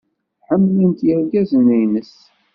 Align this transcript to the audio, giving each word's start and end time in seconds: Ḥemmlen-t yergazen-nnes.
Ḥemmlen-t 0.47 0.99
yergazen-nnes. 1.07 2.13